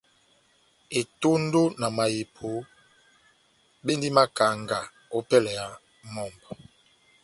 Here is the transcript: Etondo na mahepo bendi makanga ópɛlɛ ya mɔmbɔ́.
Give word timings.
Etondo 0.99 1.63
na 1.79 1.87
mahepo 1.97 2.49
bendi 3.85 4.09
makanga 4.17 4.79
ópɛlɛ 5.17 5.51
ya 5.59 5.65
mɔmbɔ́. 6.13 6.53